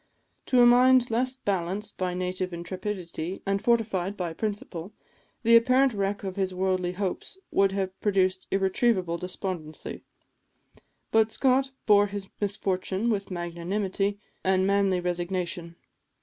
To 0.47 0.59
a 0.61 0.65
mind 0.65 1.11
less 1.11 1.35
balanced 1.35 1.99
by 1.99 2.15
native 2.15 2.53
intrepidity 2.53 3.43
and 3.45 3.61
fortified 3.61 4.17
by 4.17 4.33
principle, 4.33 4.93
the 5.43 5.55
apparent 5.55 5.93
wreck 5.93 6.23
of 6.23 6.37
his 6.37 6.55
worldly 6.55 6.93
hopes 6.93 7.37
would 7.51 7.71
have 7.73 8.01
produced 8.01 8.47
irretrievable 8.49 9.19
despondency; 9.19 10.01
but 11.11 11.31
Scott 11.31 11.69
bore 11.85 12.07
his 12.07 12.29
misfortune 12.39 13.11
with 13.11 13.29
magnanimity 13.29 14.17
and 14.43 14.65
manly 14.65 14.99
resignation. 14.99 15.75